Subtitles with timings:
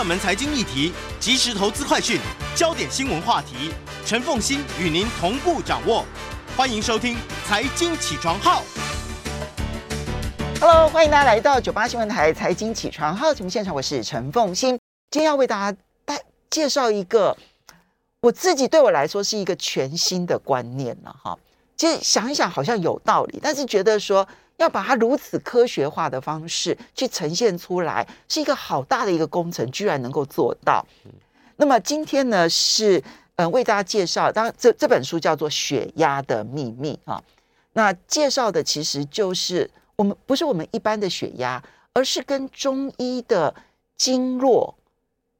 [0.00, 2.18] 热门财经议题、即时投资快讯、
[2.56, 3.70] 焦点新闻话题，
[4.06, 6.06] 陈凤馨与您同步掌握。
[6.56, 8.62] 欢迎收听《财经起床号》。
[10.58, 14.70] Hello，欢迎大家来到九八新闻台《财经起床号》节目现场，我是陈凤馨。
[15.10, 17.36] 今天要为大家带介绍一个
[18.22, 21.38] 我自己对我来说是一个全新的观念了哈。
[21.80, 24.28] 其实想一想好像有道理，但是觉得说。
[24.60, 30.84] 要把它如此科学化的方式去呈现出来，是一个好大的一个工程，居然能够做到。
[31.56, 33.02] 那么今天呢，是
[33.36, 37.24] 嗯为大家介绍，当然这这本书叫做《血压的秘密》啊。
[37.72, 43.54] 那介绍的其实就是我们不是我们一般的血压，而是跟中医的
[43.96, 44.74] 经络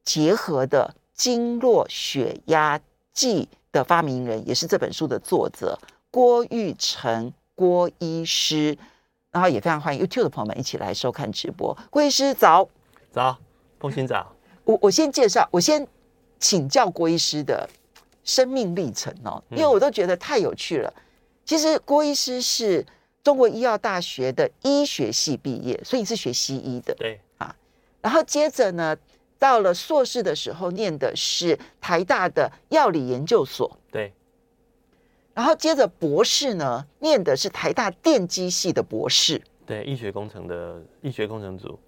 [0.03, 2.81] 结合的经络血压
[3.13, 5.77] 计的发明人，也是这本书的作者
[6.11, 8.77] 郭玉成郭医师。
[9.31, 11.73] 然后也非常欢迎 YouTube 的朋友们一起来收看直播。
[11.89, 12.67] 郭医师早，
[13.13, 13.37] 早，
[13.79, 14.29] 凤馨早。
[14.65, 15.87] 我我先介绍，我先
[16.37, 17.65] 请教郭医师的
[18.25, 20.93] 生命历程哦，因为我都觉得太有趣了。
[20.97, 21.01] 嗯、
[21.45, 22.85] 其实郭医师是
[23.23, 27.55] 中国医药大学的医学系毕业，所以你是学西医的，对啊。
[28.01, 28.97] 然后接着呢，
[29.39, 34.13] 到了硕士的时候，念的是台大的药理研究所，对。
[35.33, 41.79] 然后接着博士呢，念的是台大电机系的博士，对，医学工程的医学工程组。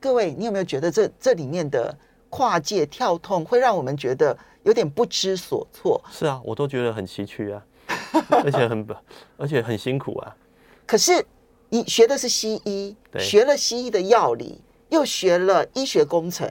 [0.00, 1.96] 各位，你有没有觉得这这里面的
[2.30, 6.00] 跨界跳痛会让我们觉得有点不知所措？
[6.10, 7.64] 是啊，我都觉得很崎岖啊，
[8.44, 8.86] 而且很
[9.36, 10.36] 而且很辛苦啊。
[10.86, 11.24] 可是
[11.68, 16.50] 你学的是西医，对学了西医的药理，又学了医学工程，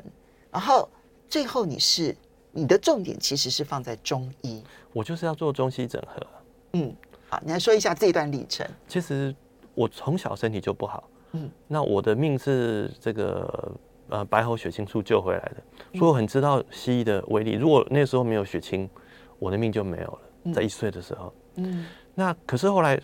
[0.52, 0.90] 然后
[1.29, 2.16] 最后你是
[2.55, 4.63] 你的重点其实是放在中医。
[4.93, 6.27] 我就是要做中西整合。
[6.71, 6.95] 嗯，
[7.29, 8.66] 好，你来说一下这段历程。
[8.88, 9.35] 其实
[9.73, 11.03] 我从小身体就不好。
[11.33, 13.71] 嗯，那我的命是这个
[14.07, 15.57] 呃白喉血清素救回来的，
[15.99, 17.55] 所以我很知道西医的威力。
[17.55, 18.89] 如果那时候没有血清，
[19.37, 20.53] 我的命就没有了。
[20.53, 22.97] 在一岁的时候，嗯，那可是后来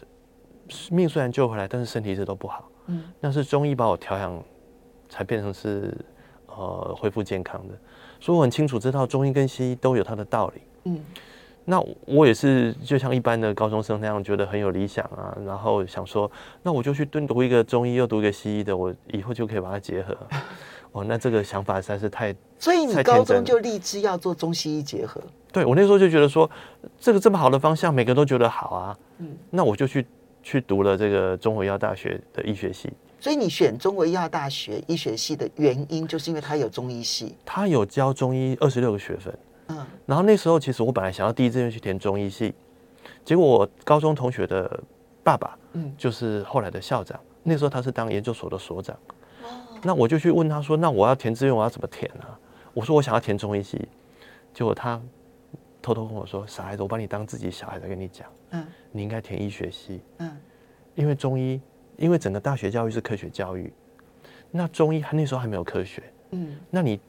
[0.91, 2.69] 命虽然救回来，但是身体一直都不好。
[2.85, 4.41] 嗯，那是中医把我调养，
[5.09, 5.93] 才变成是
[6.45, 7.77] 呃恢复健康的。
[8.21, 10.61] 所以我很清楚知道中医跟西医都有它的道理。
[10.85, 11.03] 嗯。
[11.63, 16.29] 那我也是，就像一般的高中生那样，觉得很有理想啊，然后想说，
[16.63, 20.17] 那我就去读读一个中医，又读一个西医的，我以后就可以把它结合。
[20.91, 22.35] 哦，那这个想法实在是太……
[22.57, 25.21] 所以你高中就立志要做中西医结合？
[25.51, 26.49] 对，我那时候就觉得说，
[26.99, 28.97] 这个这么好的方向，每个都觉得好啊。
[29.19, 30.05] 嗯，那我就去
[30.41, 32.91] 去读了这个中国医药大学的医学系。
[33.21, 39.33] 所以你选中国医药大学医学系的原因，就是因为它有中医系，它有教中医二十六个学分。
[39.67, 42.53] 嗯然后那时候，其实我本来想要第一志愿去填中医系，
[43.23, 44.83] 结果我高中同学的
[45.23, 47.17] 爸爸，嗯，就是后来的校长。
[47.43, 48.97] 那时候他是当研究所的所长，
[49.83, 52.25] 那我就去问他说：“那我要填志愿，我要怎么填呢？”
[52.73, 53.87] 我说：“我想要填中医系。”
[54.53, 55.01] 结果他
[55.81, 60.37] 偷偷跟我说：“傻孩子，我把你当自己小孩在跟你讲，嗯，你应该填医学系，嗯，
[60.95, 61.61] 因为中医，
[62.01, 63.71] 因为整个大学教育是科学教育，
[64.49, 66.99] 那中医那时候还没有科学，嗯，那你。”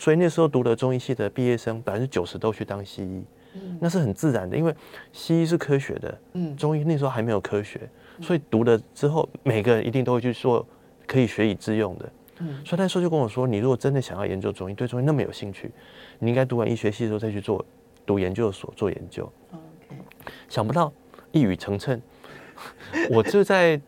[0.00, 4.74] 所以那时候读了中医系的毕业生，百分之九十都去当西医，嗯，那是很自然的，因为
[5.12, 7.86] 西医是科学的，嗯，中医那时候还没有科学，
[8.18, 10.66] 所以读了之后，每个人一定都会去说
[11.06, 15.70] 可以学以致用的，嗯，所以那时候就跟我说，你如果真的想要研究中医，对中医那么有兴趣，
[16.18, 17.62] 你应该读完医学系之后再去做
[18.06, 19.30] 读研究所做研究。
[19.52, 20.00] OK，
[20.48, 20.90] 想不到
[21.30, 22.00] 一语成谶，
[23.10, 23.78] 我就在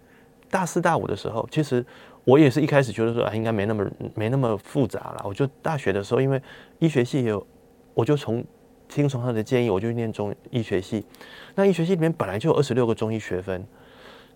[0.53, 1.85] 大四大五的时候，其实。
[2.25, 5.23] 我也是一开始觉得说啊，应该没那么没那么复杂了。
[5.25, 6.41] 我就大学的时候，因为
[6.79, 7.45] 医学系也有，
[7.95, 8.45] 我就从
[8.87, 11.05] 听从他的建议，我就去念中医学系。
[11.57, 13.67] 那医学系里面本来就有二十六个中医学分，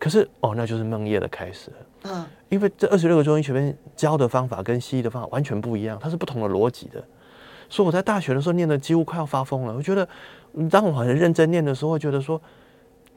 [0.00, 1.70] 可是哦，那就是梦夜的开始。
[2.02, 7.00] 嗯，因为这二十六个中医学分教的方法跟西医的方法完全不一样，它是不同的逻辑的。
[7.68, 9.72] 所以我在大学的时候念的几乎快要发疯了。
[9.72, 10.08] 我觉得
[10.68, 12.42] 当我很认真念的时候，会觉得说。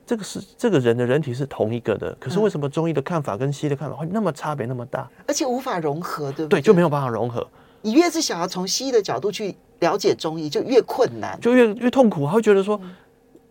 [0.10, 5.08] 这个是这个人的人体是同一个的，可是为什么中医的看法跟西医的看法会那么差别那么大？
[5.28, 6.60] 而且无法融合，对不对？
[6.60, 7.48] 对，就没有办法融合。
[7.84, 12.26] 你越是想要从西医的角度去了解中医，就越困难，就越越痛苦。
[12.26, 12.82] 他会觉得说，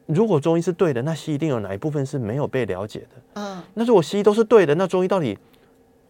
[0.07, 3.07] 如果中医是对的，那西医一定有哪一部分是没有被了解的。
[3.35, 5.39] 嗯，那如果西医都是对的，那中医到底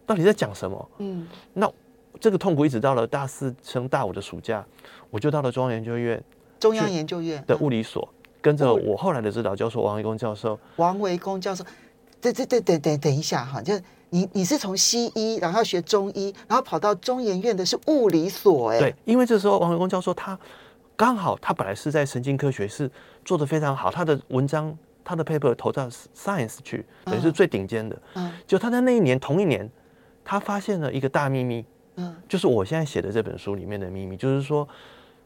[0.07, 0.89] 到底在讲什么？
[0.97, 1.71] 嗯，那
[2.19, 4.65] 这个痛苦一直到了大四升大五的暑假，
[5.11, 6.23] 我就到了中央研究院，
[6.59, 10.59] 中央研究院的物理所，嗯、跟着我后来的指导教授王维公教授。
[10.77, 11.63] 王维公教授，
[12.21, 20.37] 对对对对对，等一下哈，就是你你是从西医，然后学中医，然后跑到中研院的是物理所，哎，对，因为这时候王维公教授他
[20.95, 22.89] 刚好他本来是在神经科学是
[23.23, 29.69] 做的非常好，他的文章他的 paper 投到 Science 去，等于是最顶尖的，嗯，就他在那一年同一年。
[30.21, 31.65] 他发现了一个大秘密，
[31.95, 34.67] 嗯，就是我现在写的这本书里面的秘密，就是说，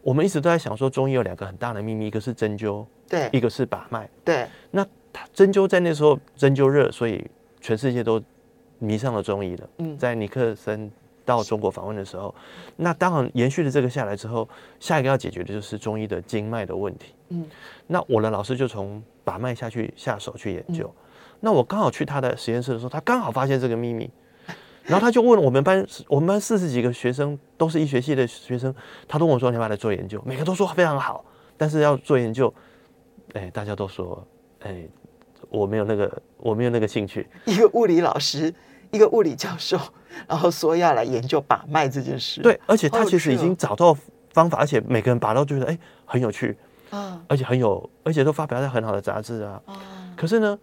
[0.03, 4.45] 我们一直都在想说，中医有两个很大的秘密，一个是针灸，对，一个是把脉，对。
[4.69, 7.25] 那他针灸在那时候针灸热，所以
[7.61, 8.21] 全世界都
[8.79, 9.69] 迷上了中医了。
[9.77, 10.91] 嗯，在尼克森
[11.23, 12.35] 到中国访问的时候，
[12.75, 14.47] 那当然延续了这个下来之后，
[14.79, 17.13] 下一个要解决的就是中医的经脉的问题。
[17.29, 17.47] 嗯，
[17.87, 20.93] 那我的老师就从把脉下去下手去研究。
[21.39, 24.09] 那我刚好去他的实验室的时候，他刚好发现这个秘密。
[24.85, 28.73] 然后他就问我们班，我们班四十几个学生都是医学系的学生，
[29.07, 31.23] 他都跟我说，你要不要来做研究，每个都说非常好，
[31.55, 32.53] 但是要做研究，
[33.33, 34.27] 哎，大家都说，
[34.59, 34.85] 哎，
[35.49, 37.25] 我没有那个，我没有那个兴趣。
[37.45, 38.53] 一个物理老师，
[38.91, 39.79] 一个物理教授，
[40.27, 42.41] 然后说要来研究把脉这件事。
[42.41, 43.95] 对，而且他其实已经找到
[44.33, 46.57] 方法，而且每个人把到觉得哎很有趣，
[46.89, 49.61] 啊，而且很有，而且都发表在很好的杂志啊。
[50.17, 50.59] 可是呢，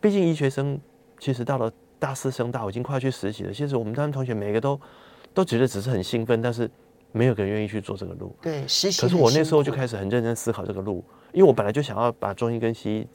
[0.00, 0.80] 毕竟医学生
[1.20, 1.72] 其实到了。
[1.98, 3.52] 大四升大，我已经快要去实习了。
[3.52, 4.80] 其实我们班同学每个都
[5.34, 6.70] 都觉得只是很兴奋，但是
[7.12, 8.34] 没有个人愿意去做这个路。
[8.40, 9.00] 对，实习。
[9.00, 13.08] 可是我那时候就开始很认真思考这个路，因为我本来就想要把中医跟西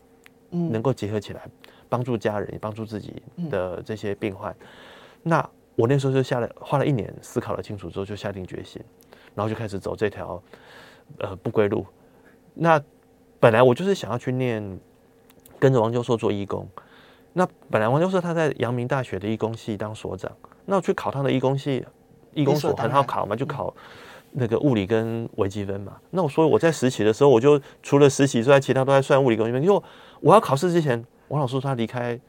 [0.51, 1.41] 医能够结合起来，
[1.87, 4.55] 帮助家人，也帮助自己的这些病患。
[5.21, 8.81] 那我那时候就下了花了一年思考了清楚之后，就下定决心，
[9.33, 10.41] 然后就开始走这条
[11.19, 11.85] 呃不归路。
[12.53, 12.81] 那
[13.39, 14.79] 本来我就是想要去念，
[15.57, 16.67] 跟着王教授做义工。
[17.33, 20.31] 那本来王教授他在阳明大学的义工系当所长，
[20.65, 21.83] 那我去考他的义工系，
[22.33, 23.73] 义工所很好考嘛，就考
[24.31, 25.93] 那个物理跟微积分嘛。
[26.11, 29.63] 那我说我在实习的时候，我就除了实习之外，其他都在算物理跟微积分。
[29.63, 29.81] 因为
[30.19, 32.19] 我要考试之前，王老师说他离开，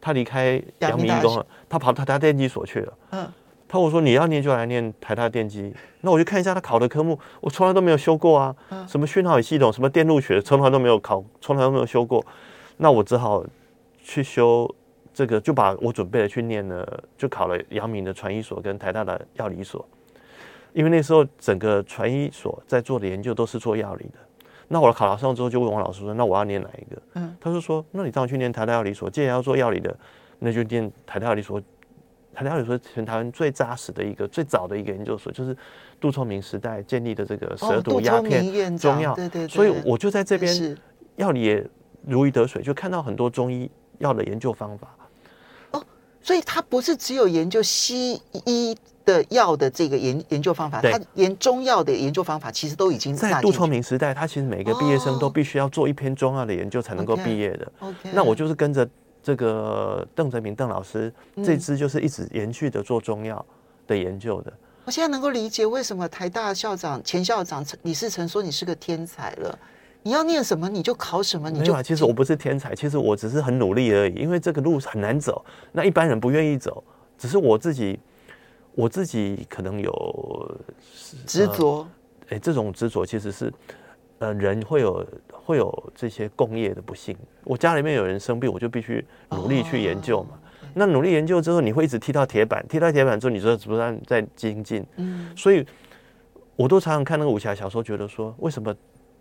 [0.00, 2.92] 他离开阳明医工了，他跑台大电机所去了。
[3.12, 3.32] 嗯，
[3.68, 8.56] 他我说你要念就来念台大电机，那我就看一下他考的科目，我从来都没有修过啊，
[8.88, 12.24] 什么讯号与系统，什么电路学，从来都没有考，从来都没有修过，
[12.78, 13.44] 那我只好。
[14.08, 14.74] 去修
[15.12, 19.86] 这个，就把我准备的去念了，就考了阳明的传医所跟台大的药理所。
[20.72, 24.18] 因为那时候整个传医所在做的研究都是做药理的。
[24.66, 29.10] 那我考了上之后，就问王老师说：“那我要念哪一个？”嗯，他就说：“那你当然去念台大药理所。
[29.10, 29.94] 既然要做药理的，
[30.38, 31.60] 那就念台大药理所。
[32.34, 35.56] 台大药理所全台湾最扎实的一个、最早的一个研究所，就是
[36.00, 39.12] 杜聪明时代建立的这个蛇毒鸦片中药。
[39.14, 39.48] 对对对。
[39.48, 40.78] 所以我就在这边
[41.16, 41.66] 药理也
[42.06, 43.68] 如鱼得水，就看到很多中医。
[43.98, 44.88] 药的研究方法
[45.70, 45.84] 哦，
[46.22, 57.72] 所以他不是只有研究西医的药的这个研研究方法，他连中药的研究方法其实都已经在杜聪明时代，他其实每个毕业生都必须要做一篇中药的研究才能够毕业的。
[57.78, 58.88] OK，那我就是跟着
[59.22, 61.12] 这个邓泽明邓老师
[61.44, 63.44] 这支就是一直延续的做中药
[63.86, 64.52] 的研究的。
[64.84, 69.58] 我现在能够理解为什么台大校长前校长李世成说你是个天才了。
[70.04, 71.72] 你要念什么你就考什么，你就。
[71.72, 74.14] 啊其实我不是天才，其实我只是很努力而已。
[74.14, 76.82] 因为这个路很难走，那一般人不愿意走，
[77.18, 77.98] 只是我自己，
[78.74, 80.60] 我自己可能有
[81.26, 81.86] 执着。
[82.22, 83.52] 哎、呃欸，这种执着其实是，
[84.20, 87.16] 呃，人会有会有这些共业的不幸。
[87.44, 90.30] 我家里面有人生病，我就必须努力去研究嘛。
[90.32, 94.86] 哦、那努力研究之后，你会一直踢到铁板，踢到铁板之后，你就不断在精进。
[94.96, 95.30] 嗯。
[95.36, 95.66] 所以，
[96.56, 98.74] 我都常常看那个武侠小说，觉得说为什么。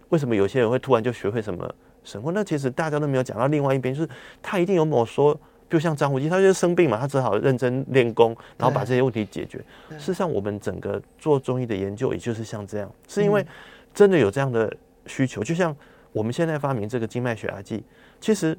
[0.09, 1.69] 为什么有些人会突然就学会什么
[2.03, 2.33] 神功？
[2.33, 4.09] 那其实大家都没有讲到另外一边，就是
[4.41, 5.37] 他一定有某说，
[5.69, 9.57] 就像张无忌，他就是生病嘛，他只好认真练功，然后把这些问题解决。
[9.91, 13.45] 事实上，我们整个做中医的研究，也就是像这样，是因为
[13.93, 14.73] 真的有这样的
[15.05, 15.43] 需求。
[15.43, 15.75] 就像
[16.13, 17.83] 我们现在发明这个经脉血压计，
[18.21, 18.57] 其实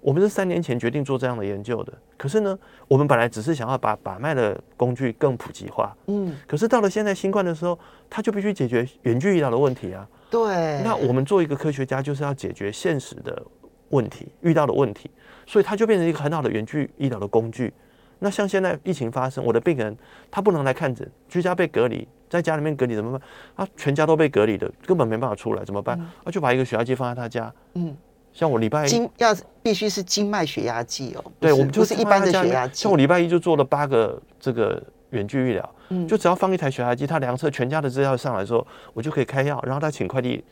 [0.00, 1.92] 我们是三年前决定做这样的研究的。
[2.16, 5.96] 可是呢，我们本来只是想要把把脉的工具更普及化。
[6.06, 6.36] 嗯。
[6.48, 7.78] 可是到了现在新冠的时候，
[8.10, 10.08] 他就必须解决远距医疗的问题啊。
[10.30, 13.42] 对，那我们做一个科学家，就是要解决现实的
[13.88, 15.10] 问题，遇到的问题，
[15.46, 17.72] 所以它就变成一个很好的远距医疗的工具。
[18.20, 19.96] 那像现在疫情发生，我的病人
[20.30, 23.20] 他不能来看诊，居家被隔离，在家里面隔离怎么办？
[23.56, 25.98] 他全家都被隔离的，根本没办法出来，怎么办？
[25.98, 27.52] 那、嗯啊、就把一个血压计放在他家。
[27.74, 27.96] 嗯，
[28.32, 31.24] 像我礼拜一经要必须是经脉血压计哦。
[31.40, 32.82] 对，我们就是一般的血压计。
[32.82, 34.82] 像我礼拜一就做了八个这个。
[35.10, 40.42] 远距医疗，嗯，就只要放一台血压机，他量测全家的资料上来之后，我就可以开药，然后他请快递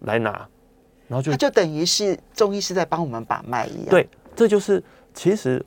[0.00, 0.46] 来拿，
[1.08, 3.86] 然后就就等于是中医师在帮我们把脉一样。
[3.88, 4.82] 对，这就是
[5.14, 5.64] 其实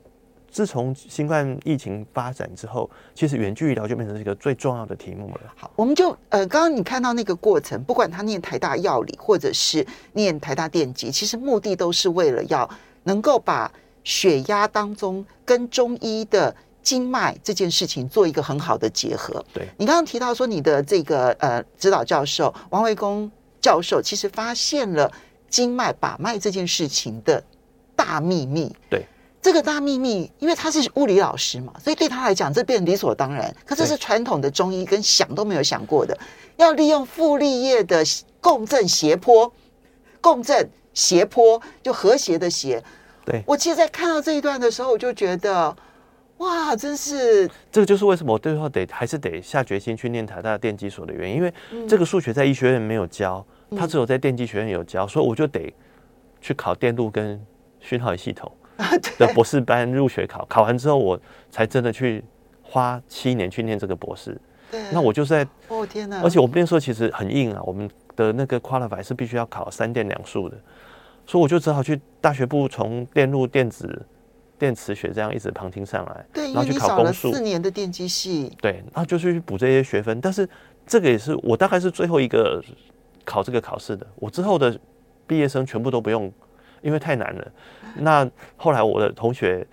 [0.48, 5.40] 自从新冠疫情发展之后，其实远距医疗就变成一个最重要的题目了。
[5.56, 12.68] 好，我们就呃，刚刚你看到那个过程，不管他念台大药理或者是念台大电机，其实目的都是为了要
[13.02, 13.70] 能够把
[14.04, 16.54] 血压当中跟中医的
[16.86, 19.44] 经脉这件事情做一个很好的结合。
[19.52, 23.28] 对，你刚刚提到说你的这个呃指导教授王维公
[23.60, 25.10] 教授，其实发现了
[25.50, 27.42] 经脉把脉这件事情的
[27.96, 28.72] 大秘密。
[28.88, 29.04] 对。
[29.42, 33.54] 这个大秘密，因为他是物理老师嘛，所以对他来讲，这变理所当然。
[33.64, 36.18] 可这是传统的中医跟想都没有想过的，
[36.56, 38.04] 要利用傅立叶的
[38.40, 39.52] 共振斜坡，
[40.20, 42.82] 共振斜坡就和谐的斜。
[43.24, 45.76] 对，我其实，在看到这一段的时候，我就觉得，
[46.38, 51.52] 哇，真是这个就是为什么我最后得还是得下决心去念台大电机所的原因，因为
[51.88, 53.44] 这个数学在医学院没有教，
[53.76, 55.72] 他只有在电机学院有教，所以我就得
[56.40, 57.44] 去考电路跟
[57.80, 58.50] 讯号系统。
[59.16, 61.18] 的博士班入学考考完之后，我
[61.50, 62.22] 才真的去
[62.62, 64.38] 花七年去念这个博士。
[64.70, 66.20] 对，那我就是在哦天哪！
[66.22, 70.58] 而且我们那时候其实很硬啊，我们的那个 qualify 是必须要考三电两数的，
[71.24, 74.04] 所以我就只好去大学部从电路、电子、
[74.58, 77.32] 电磁学这样一直旁听上来，对，然后去考公数。
[77.32, 80.20] 四年的电机系，对，然后就去补这些学分。
[80.20, 80.48] 但是
[80.86, 82.62] 这个也是我大概是最后一个
[83.24, 84.78] 考这个考试的，我之后的
[85.26, 86.32] 毕业生全部都不用。
[86.82, 87.52] 因为太难了，
[87.96, 89.66] 那后来我的同学，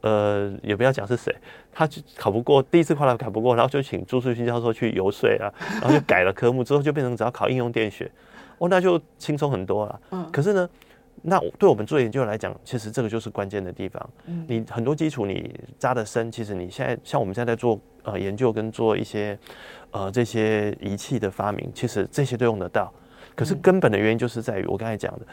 [0.00, 1.32] 呃，也不要讲是谁，
[1.70, 8.10] 他就考不过，第一次考了考不过，然后就请朱树新教授去游说啊，然后就改了科目，之后就变成只要考应用电学，
[8.58, 10.00] 哦，那就轻松很多了。
[10.10, 10.68] 嗯，可是呢，
[11.22, 14.10] 那对我们做研究来讲，其实这个就是关键的地方。
[14.26, 19.38] 嗯，你很多基础你扎得深，其实你现在像我们现在在做呃研究跟做一些
[19.90, 22.92] 呃这些仪器的发明，其实这些都用得到。
[23.34, 25.26] 可是根本的原因就是在于我刚才讲的。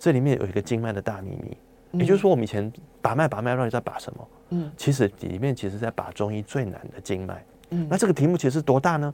[0.00, 4.28] 这里面有一个经脉的大秘密，也就是说，我们以前把脉把脉，到底在把什么？
[4.50, 7.44] 嗯，其实里面其实在把中医最难的经脉。
[7.70, 9.12] 嗯，那这个题目其实是多大呢？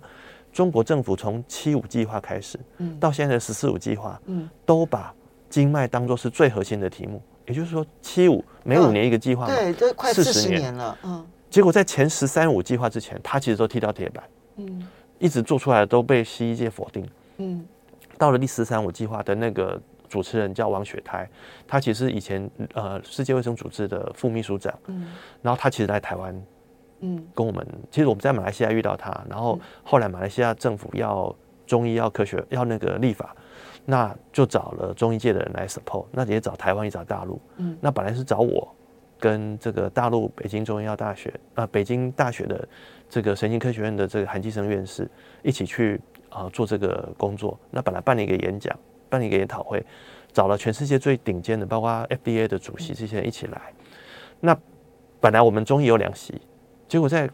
[0.53, 5.15] 中国政府从七五计划开始，嗯，到现在的十四五计划，嗯，都把
[5.55, 7.23] 经脉当做是最核心的题目。
[7.47, 10.75] 也就是说，七五每五年一个计划，对，都快四十年。
[10.75, 11.27] 了，嗯。
[11.51, 14.25] 结果在前十三五计划之前，他其实都踢到铁板，
[14.57, 17.65] 嗯，一直做出来的都被西医界否定，嗯，
[18.19, 19.81] 到了第十三五计划的那个。
[20.07, 21.29] 主持人叫王雪胎，
[21.67, 25.11] 他其实以前呃世界卫生组织的副秘书长，嗯，
[25.43, 26.47] 然后他其实来台湾，
[27.01, 31.35] 嗯，跟我们，其实我们在马来西亚遇到他，然后后来马来西亚政府要
[31.67, 33.35] 中医要科学要那个立法，
[33.85, 38.75] 那就找了中医界的人来 support，那也找台湾也找大陆，嗯，那本来是找我
[39.19, 42.69] 跟这个大陆北京中医药大学啊、呃、北京大学的
[43.09, 45.11] 这个神经科学院的这个韩继生院士
[45.43, 48.77] 一起去啊、呃、做这个工作，那本来办了一个演讲。
[49.07, 49.85] 办了一个研讨会，
[50.33, 53.73] 找了全世界最顶尖的，包括 FDA 的主席这些人一起来。
[54.41, 54.59] 那
[55.21, 56.35] 本来我们中医有两席，
[56.89, 57.31] 结果在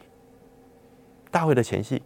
[1.30, 2.02] 大会的前夕，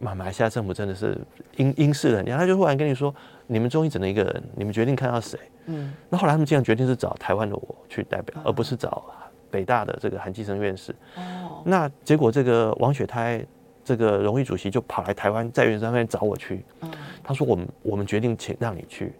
[0.00, 1.16] 马马来西亚政府真的是
[1.58, 3.14] 英英式的，然后他就忽然跟你说
[3.48, 5.36] ：“你们中医只能一个人，你们决定看到谁。”
[5.66, 9.04] 嗯，那后来他们竟然决定是找台湾的我去代表，而不是找
[9.50, 10.94] 北大的这个韩继生院士。
[11.16, 13.44] 哦，那结果这个王雪胎。
[13.84, 16.62] 这个荣誉主席就跑来台湾，在圆山那边找我去。
[16.82, 16.90] 嗯，
[17.24, 19.14] 他说：“我们我们决定请让你去，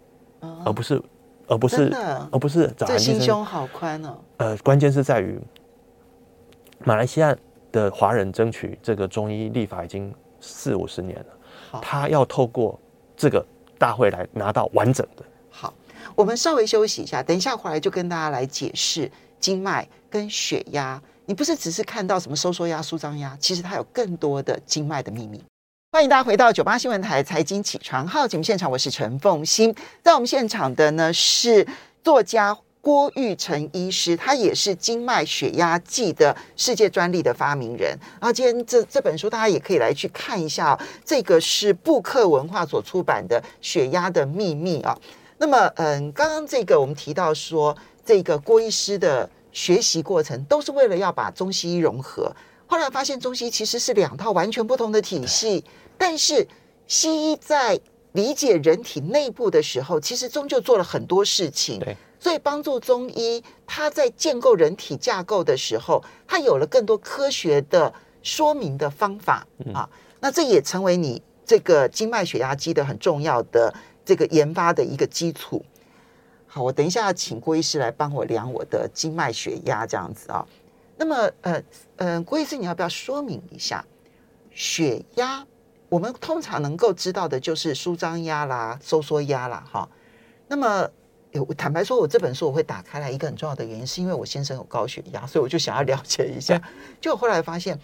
[0.63, 1.01] 而不是
[1.47, 1.91] 而不是
[2.31, 4.15] 而不是找韩基生。”这心胸好宽哦。
[4.37, 5.39] 呃，关键是在于
[6.85, 7.35] 马来西亚
[7.71, 12.79] 的华人争取这个中医立法已经四五十年了，他要透过
[13.17, 13.43] 这个
[13.79, 15.23] 大会来拿到完整的。
[15.49, 15.73] 好，
[16.13, 21.01] 我们稍微休息一下，等一下回来就跟大家来解释经脉跟血压。
[21.25, 25.43] 你不是只是看到什么收缩压、舒张压，其实它有更多的经脉的秘密。
[25.91, 29.73] 欢迎大家回到九八新闻台财经起床号节目现场，我是陈凤欣。
[30.03, 31.65] 在我们现场的呢是
[32.03, 32.55] 作家
[32.89, 37.95] 郭玉成医师，他也是经脉血压计的世界专利的发明人。
[38.19, 44.97] 然后今天这这本书大家也可以来去看一下，这个是布克文化所出版的《血压的秘密》啊。
[45.37, 49.29] 那么，嗯，刚刚这个我们提到说，这个郭医师的。
[49.51, 52.31] 学习过程都是为了要把中西医融合，
[52.67, 55.65] 后来发现中西医其实是两套完全不同的体系，
[55.97, 56.47] 但是
[56.85, 57.77] 西医在
[58.11, 61.81] 理解人体内部的时候，其实终究做了很多事情，
[62.19, 73.73] 所以帮助中医它在建构人体架构的时候，它有了更多科学的说明的方法啊，那这也成为你这个经脉血压机的很重要的
[74.03, 75.63] 这个研发的一个基础。
[76.45, 80.45] 好，我等一下要请郭医师来帮我量我的经脉血压，这样子啊。
[80.97, 81.53] 那么，呃，
[81.95, 83.85] 嗯、呃，郭医师，你要不要说明一下
[84.51, 85.45] 血压？
[85.87, 89.87] 我们通常能够知道的就是舒张压啦、收缩压啦，哈。
[90.47, 90.89] 那么，
[91.47, 96.61] 我坦白说，我这本书我会打开来，一个很重要的原因，是因为我先生有高血压，所以我就想要了解一下。
[96.99, 97.79] 就后来发现，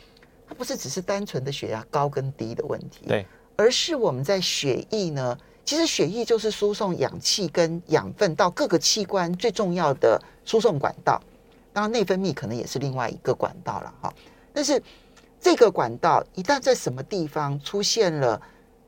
[0.48, 11.22] 它不是只是单纯的血压高跟低的问题，对，而是我们在血液呢，其实血液就是输送氧气跟养分到各个器官最重要的输送管道。
[11.74, 14.14] 当然，内分泌可能也是另外一个管道了哈。
[14.54, 14.82] 但是
[15.42, 18.42] 这个管道一旦在什么地方出现了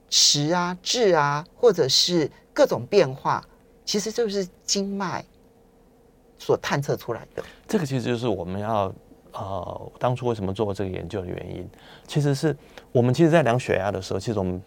[0.10, 3.46] 迟啊、滞啊，或者是各种变化，
[3.88, 5.24] 其实就是经脉
[6.38, 7.42] 所探测出来的。
[7.66, 8.94] 这个其实就是我们要
[9.32, 11.68] 呃，当初为什么做这个研究的原因。
[12.06, 12.56] 其实是
[12.92, 14.62] 我们其实在量血压的时候，其实我们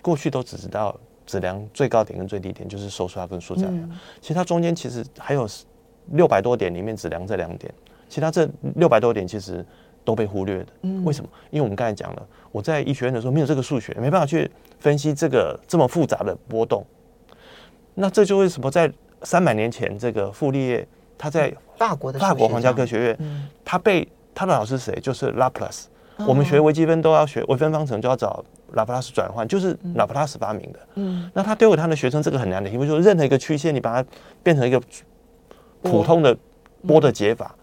[0.00, 3.82] 过去都只知道只量最高点跟最低点，就是收缩压跟舒张压。
[3.82, 5.48] 嗯、其实它中间其实还有
[6.12, 7.74] 六百多点里面只量这两点，
[8.08, 9.66] 其他这六百多点其实
[10.04, 10.66] 都被忽略的。
[10.82, 11.28] 嗯，为什么？
[11.50, 14.48] 因为我们刚才讲了，我在医学院的时候没有这个数学，没办法去
[14.78, 16.86] 分析这个这么复杂的波动。
[17.94, 18.70] 那这就为什么？
[18.70, 18.90] 在
[19.22, 24.98] 三百年前，这个傅立叶他在法国的法国皇家科学院，嗯、他被他的老师谁？
[25.00, 25.88] 就是拉普拉斯。
[26.26, 30.78] 我们学微积分都要学微分方程，就要找拉普拉斯转换，就是拉普拉斯发明的。
[30.94, 34.08] 嗯，那他丢给他的学生这个很难的题目，就是任何一个曲线，你把它
[34.42, 34.80] 变成一个
[35.82, 36.36] 普通的
[36.86, 37.54] 波的解法。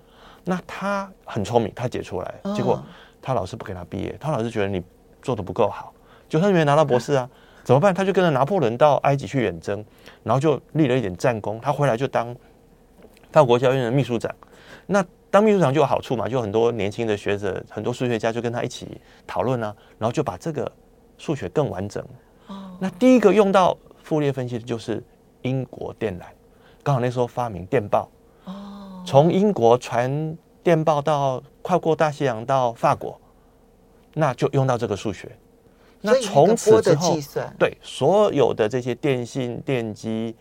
[0.45, 2.83] 那他很聪明，他解出来，结果
[3.21, 4.81] 他老师不给他毕业，他老师觉得你
[5.21, 5.93] 做的不够好，
[6.27, 7.29] 就他没拿到博士啊，
[7.69, 7.93] 怎么办？
[7.93, 9.85] 他就跟着拿破仑到埃及去远征，
[10.23, 12.35] 然后就立了一点战功，他回来就当
[13.31, 14.35] 法国教院的秘书长。
[14.87, 20.71] 那当秘书长就有好处嘛，就很多年轻的学者，很多数学家就跟他一起讨论啊，然后就把这个
[21.19, 22.03] 数学更完整。
[22.47, 25.03] 哦，那第一个用到傅立叶分析的就是
[25.43, 26.23] 英国电缆，
[26.81, 28.09] 刚好那时候发明电报。
[28.45, 33.21] 哦，从英国传电报到跨过大西洋到法国，
[34.15, 35.29] 那就用到这个数学。
[36.01, 37.17] 那从此之后，
[37.57, 40.35] 对所有的这些电信、电机，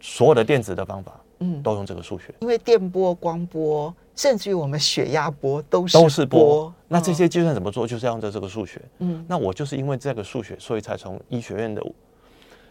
[0.00, 1.20] 所有的电子的方法。
[1.40, 6.72] 嗯，都用这个数学，因为电波、光波，甚至于我们血压波都是都是波。
[6.86, 7.84] 那这些计算怎么做？
[7.84, 8.80] 就是要用这这个数学。
[9.00, 11.82] 嗯，那我就是因为这个数学，所以才从医学院的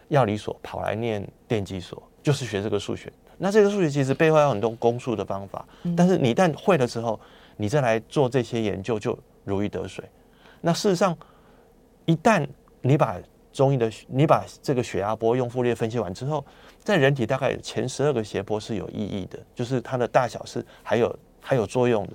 [0.08, 3.12] 药理所跑来念电机所，就是学这个数学。
[3.38, 7.20] 那这个数学其实背后有很多公数的方法，但是你一旦会了之后，
[7.58, 10.06] 你再来做这些研究就如鱼得水。
[10.62, 11.16] 那事实上，
[12.06, 12.48] 一旦
[12.82, 13.18] 你把
[13.52, 16.44] 中医的你把这个血压波用傅立叶分析完之后。
[16.84, 22.14] 在人体大概前十二个斜坡是有意义的，就是它的大小是还有还有作用的。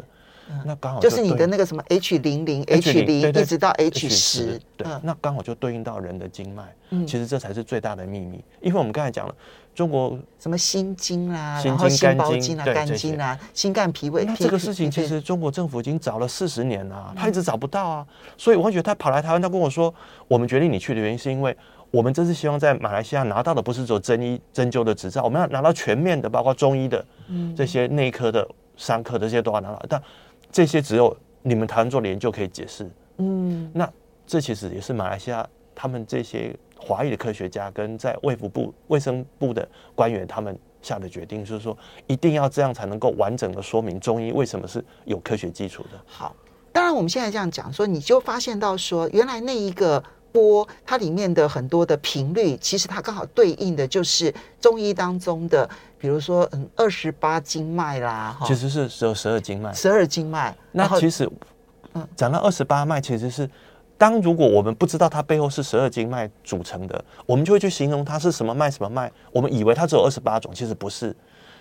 [0.62, 6.74] 那刚好就，就是你的那个什么 H 零零 H 零一直到 H 十，对，那刚好就对应到人的经脉。
[6.90, 9.34] 嗯，其实这才是最大的秘密，因为我们刚才讲了
[9.78, 14.24] 中国什么心经啦，心经、心包经啊、肝经啊、心肝脾胃。
[14.24, 18.04] 那这个事情其实中国政府已经找了四十年了，他一直找不到啊。
[18.36, 19.94] 所以我会觉得他跑来台湾，他跟我说，
[20.26, 21.56] 我们决定你去的原因是因为。
[21.90, 27.02] 我们这次希望在马来西亚拿到的不是做针医针灸的执照，我们要拿到全面的，包括中医的，
[27.56, 29.82] 这些内科的、伤科的这些都要拿到。
[29.88, 30.02] 但
[30.52, 32.86] 这些只有你们台湾做的研究可以解释。
[33.16, 33.90] 嗯，那
[34.26, 41.76] 这其实也是马来西亚他们这些华裔的科学家跟在卫福部卫生部的官员他们下的决定，就是说
[42.08, 45.90] 一定要这样才能够完整的说明中医为什么是有科学基础的。
[46.04, 46.34] 好，
[46.72, 50.02] 当然我们现在这样讲说，你就发现到说，原来那一个。
[50.30, 60.54] 波它里面的很多的频率，其实它刚好对应的就是中医当中的，比如说嗯二十八经脉啦，其实是只有十二经脉，十二经脉。
[60.70, 61.26] 那其实
[61.94, 63.48] 嗯讲到二十八脉，其实是
[63.98, 71.14] 当如果我们不知道它背后是十二经脉组成的，我们就会去形容它是什么脉什么脉，我们以为它只有二十八种，其实不是，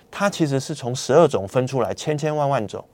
[0.09, 2.85] 它其实是从十二种分出来，千千万万种。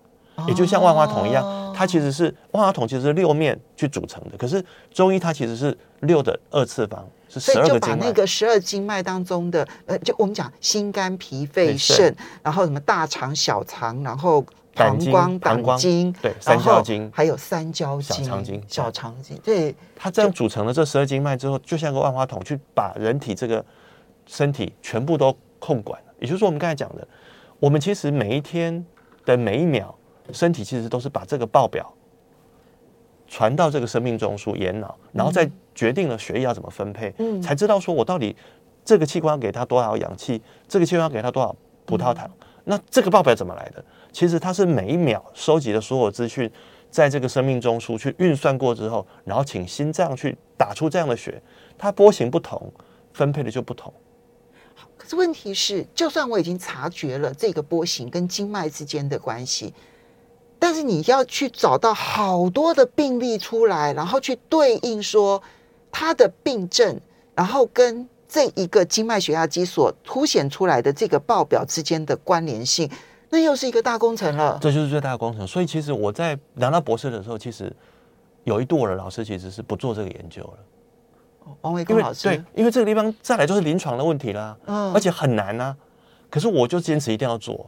[0.47, 4.37] 也就像万花筒一样，它其实是万花筒，其实是六面去组成的。
[4.37, 7.79] 可是中医它其实是六的二次方，是十二个经脉。
[7.79, 14.43] 所以就把那个十二经脉当中的，呃，就我们讲心肝脾肺肾，然后什么大肠小肠，然后
[14.73, 19.37] 膀胱胆经，对，三焦经，还有三焦经、小肠经、小肠经。
[19.43, 23.63] 对，它这样组成了这十二经脉之后，就像个万花筒，去把人体这个
[24.25, 26.01] 身体全部都控管。
[26.19, 27.07] 也就是说，我们刚才讲的，
[27.59, 28.85] 我们其实每一天
[29.25, 29.95] 的每一秒。
[30.31, 31.93] 身体其实都是把这个报表
[33.27, 38.33] 传到这个生命中枢眼脑，然后再决定了血液要怎么分配，嗯，才知道说我到底
[38.85, 41.53] 这个器官要给他多少氧气，这个器官要给他多少
[41.85, 42.31] 葡萄糖。
[42.63, 43.83] 那这个报表怎么来的？
[44.13, 46.49] 其实它是每一秒收集的所有资讯，
[46.89, 51.41] 在这个生命中枢去运算过之后，然后请心脏去打出这样的血，
[51.77, 52.71] 它波形不同，
[53.11, 53.91] 分配的就不同。
[54.95, 59.73] 可是问题是，就算我已经察觉了这个波形跟经脉之间的关系。
[60.59, 65.41] 但是你要去找到好多的病例出来，然后去对应说
[65.91, 67.01] 他的病症，
[67.35, 72.89] 然后跟这一个经脉血压机所凸显出来的这个报表之间的关联性，
[73.33, 74.59] 那又是一个大工程了。
[74.61, 75.47] 这就是最大的工程。
[75.47, 77.75] 所以其实我在拿到博士的时候，其实
[78.43, 81.55] 有一度我的老师其实是不做这个研究了。
[81.61, 85.75] 王维功老师，对，因为这个地方再来就是临床的问题啦，嗯，而且很难啊。
[86.29, 87.67] 可是我就坚持一定要做。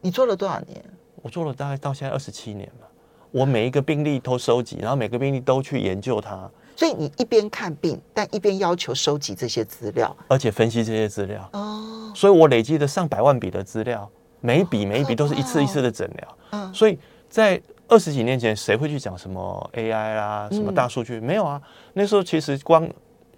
[0.00, 0.84] 你做了多少年？
[1.22, 2.88] 我做了大概到现在二十七年了。
[3.30, 6.50] 我每一个病例都收集，然后每个病例都去研究它。
[6.74, 11.48] 所以你一边看病，但一边要求收集这些资料，而且分析这些资料。
[11.52, 16.36] 哦，所以我累积的上百万笔的资料，每一笔每一笔都是一次一次的诊疗。
[16.50, 21.20] 嗯，所以在二十几年前，谁会去讲什么 AI 啦，什么大数据？
[21.20, 21.60] 没有啊，
[21.92, 22.88] 那时候其实光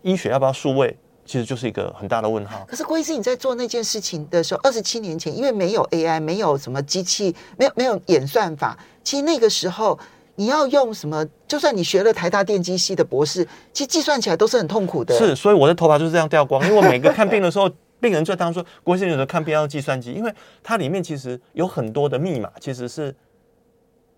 [0.02, 2.64] 医学要不要数位，其实就是一个很大的问号。
[2.68, 9.98] 可是郭医师，你在做那件事情的时候，二十七年前，因为没有 AI，没有什么机器，没有没有演算法，其实那个时候。
[10.40, 11.26] 你要用什么？
[11.48, 15.18] 就算你学了台大电机系的博士，其实计算起来都是很痛苦的。
[15.18, 16.64] 是，所以我的头发就是这样掉光。
[16.64, 17.68] 因为我每个看病的时候，
[18.00, 20.32] 病人就当说，郭先生的看病要用计算机，因为
[20.62, 23.14] 它里面其实有很多的密码，其实是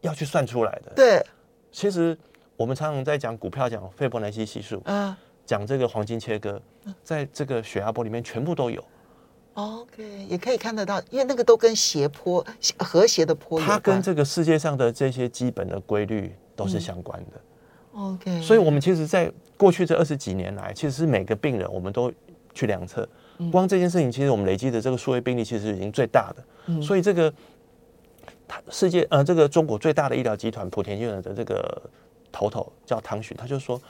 [0.00, 0.92] 要去算出来的。
[0.94, 1.24] 对，
[1.72, 2.16] 其实
[2.56, 5.16] 我们常常在讲股票，讲斐波那契系数，啊，
[5.46, 6.60] 讲这个黄金切割，
[7.02, 8.84] 在这个血压波里面全部都有。
[9.54, 12.44] OK，也可以看得到，因为那个都跟斜坡
[12.78, 17.40] 和谐的坡，它跟这个世界上的这些基本的规律都是相关的。
[17.92, 22.10] 嗯、OK，所以，我们其实，在过去这二十几年来，其实是每个病人我们都
[22.54, 23.06] 去量测。
[23.50, 26.44] 光这件事情，其实我们累积的这个数位病例，其实已经最大的。
[26.66, 27.32] 嗯、所以，这个
[28.48, 31.80] 他世界呃，这个中国最大的医疗集团莆田医院的这个
[32.32, 33.80] 头头叫唐许，他就说。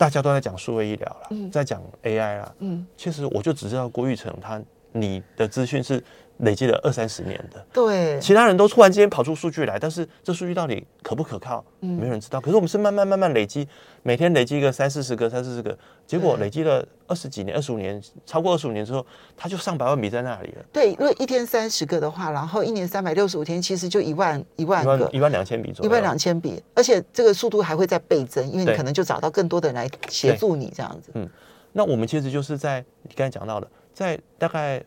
[0.00, 2.54] 大家都在讲数位医疗了，嗯、在讲 AI 啦。
[2.60, 4.58] 嗯，其实我就只知道郭玉成他，
[4.92, 6.02] 你的资讯是
[6.42, 7.64] 累积了二三十年的。
[7.72, 11.64] 对，其他人都突然之间跑出数据来，但是这数据到底可不可靠？
[11.80, 12.40] 嗯，没有人知道。
[12.40, 13.66] 可是我们是慢慢慢慢累积，
[14.02, 15.76] 每天累积一个三四十个、三四十个，
[16.06, 19.04] 结果累积了二十几年、二十五年，超过二十五年之后，
[19.36, 20.64] 它就上百万笔在那里了。
[20.72, 31.10] 对，如果一天三十个的话，然后一年三百六十五天，其实就一万一万个，一万两千笔左右，一万两千笔，而且这个速度还会再倍增，因为你可能就找到更多的人来协助你这样子。
[31.14, 31.28] 嗯，
[31.72, 34.82] 那我们其实就是在你刚才讲到的，在大概。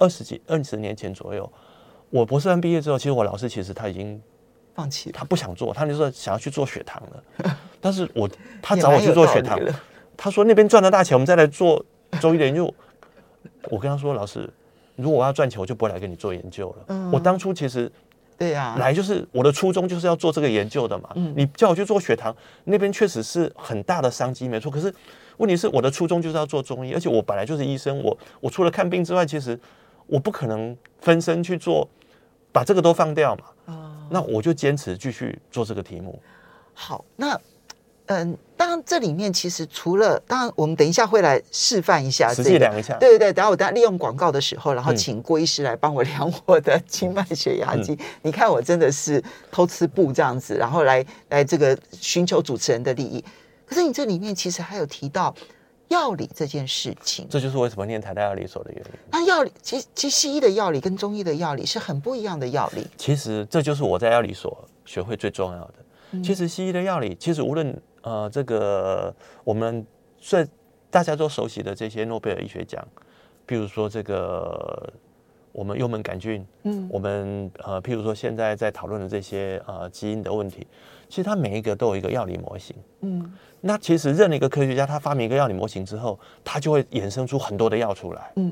[0.00, 1.48] 二十几二十年前左右，
[2.08, 4.20] 我博士班毕业之后，其实我老师其实他已经
[4.74, 7.54] 放弃，他不想做，他就说想要去做血糖了。
[7.80, 8.28] 但是我
[8.62, 9.60] 他找我去做血糖，
[10.16, 11.84] 他说那边赚了大钱，我们再来做
[12.18, 12.72] 周一的研究。
[13.70, 14.48] 我跟他说，老师，
[14.96, 16.84] 如果我要赚钱，我就不会来跟你做研究了。
[16.88, 17.92] 嗯、我当初其实
[18.38, 21.10] 对呀，来就是我的初衷就是要做这个研究的嘛。
[21.14, 22.34] 嗯、你叫我去做血糖，
[22.64, 24.70] 那边确实是很大的商机，没错。
[24.72, 24.92] 可是
[25.36, 29.58] 问题是我的初衷就是要做中医，而且我本来就是医生，我我除了看病之外，其实。
[30.10, 31.88] 我不可能分身去做，
[32.52, 33.44] 把这个都放掉嘛。
[33.66, 36.20] 哦，那我就坚持继续做这个题目。
[36.74, 37.40] 好，那
[38.06, 42.96] 嗯，当然这里面其实除了，当然我们等一下会来示范一下，实际量一下。
[42.98, 47.92] 对对对，等下我等下利用广告的时候，然后请郭医师来帮我量我的经脉血压计。
[47.92, 53.24] 嗯、你看我真的是偷吃布这样子，然后来来这个寻求主持人的利益。
[53.64, 55.32] 可是你这里面其实还有提到。
[55.90, 58.90] 药理这件事情，这就是为什么念台大药理所的原因。
[59.10, 62.86] 那药理，其实其实西医的药理跟中医的药理是很不一样的药理。
[62.96, 65.74] 其实这就是我在药理所学会最重要的。
[66.12, 69.84] 嗯、其实西医的药理，其实无论呃这个我们
[70.18, 70.46] 最
[70.90, 72.86] 大家都熟悉的这些诺贝尔医学奖，
[73.44, 74.92] 比如说这个
[75.52, 80.66] 我们幽门杆菌，嗯，我们呃譬如说现在在讨论的这些呃基因的问题，
[81.08, 83.32] 其实它每一个都有一个药理模型，嗯。
[83.62, 88.32] 那其实任何一个科学家，他发明一个药理模型之后，他就会衍生出很多的药出来。
[88.36, 88.50] 嗯，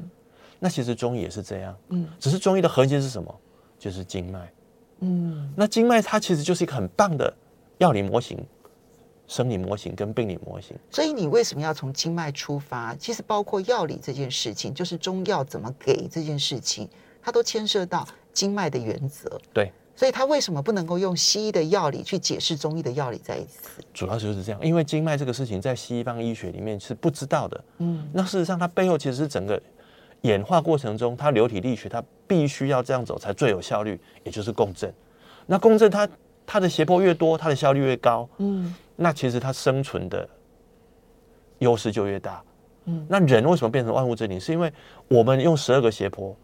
[0.58, 1.74] 那其实中医也是这样。
[1.88, 3.34] 嗯，只是中医的核心是什么？
[3.78, 4.52] 就是经脉。
[5.00, 7.32] 嗯，那经脉它其实就是一个很棒的
[7.78, 8.38] 药理模型、
[9.28, 10.76] 生理模型跟病理模型。
[10.90, 12.92] 所以你为什么要从经脉出发？
[12.96, 16.88] 其实包括药理这件事情，就是中药怎么给这件事情，
[17.22, 19.40] 它都牵涉到经脉的原则。
[19.52, 19.70] 对。
[19.94, 23.82] 所以他为什么不能够用西医的药理去解释中医的药理在一次？
[23.92, 27.64] 主要就是这样，因为经脉这个事情在西方医学里面是不知道的。
[27.78, 29.60] 嗯，那事实上它背后其实是整个
[30.20, 34.94] 演化过程中，它流体力学它必须要这样走才最有效率，也就是共振。
[35.46, 36.08] 那共振它
[36.46, 38.28] 它的斜坡越多，它的效率越高。
[38.36, 40.28] 嗯，那其实它生存的
[41.58, 42.42] 优势就越大。
[42.86, 44.40] 嗯，那人为什么变成万物之灵？
[44.40, 44.72] 是因为
[45.06, 46.34] 我们用十二个斜坡，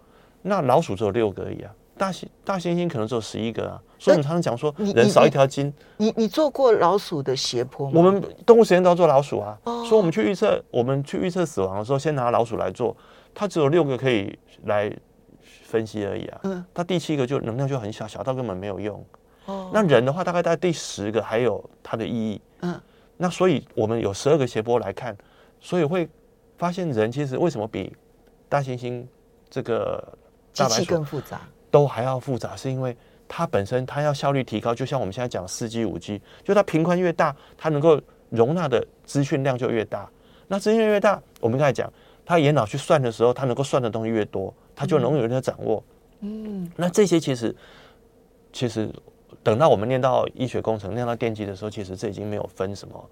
[0.43, 1.75] 那老鼠只有六个而已啊。
[1.97, 5.73] 大猩大猩猩可能只有十一个啊，所以我们常常讲说，人少一条筋。
[5.97, 7.93] 你你，你做过老鼠的斜坡吗？
[7.97, 12.97] 我们动物实验都要做老鼠啊，哦、所以我们去预测，我们去预测死亡的时候，先拿老鼠来做，
[13.33, 14.93] 它只有六个可以来
[15.63, 16.41] 分析而已啊。
[16.43, 19.03] 嗯，它第七个就能量就很小，小到根本没有用。
[19.47, 22.41] 哦，那人的话，大概在第十个还有它的意义。
[22.61, 22.81] 嗯，
[23.17, 25.17] 那所以我们有十二个斜波来看，
[25.61, 26.09] 所以会。
[26.57, 27.93] 发现人其实为什么比
[28.49, 29.05] 大猩猩
[29.51, 30.17] 这个
[30.53, 40.09] 机器更复杂，都还要复杂，是因为它本身它要效率提高，就像我们现在讲四 G、五 G，就它频宽越大，它能够容纳的资讯量就越大。
[40.47, 41.93] 那资讯越大，我们刚才讲，
[42.25, 45.83] 它眼脑去算的时候，它能够算的东西越多，它就容易有人掌握。
[46.21, 47.55] 嗯，那这些其实
[48.53, 48.89] 其实
[49.43, 53.11] 等到我们念到医学工程、念到电机的时候，其实这已经没有分什么。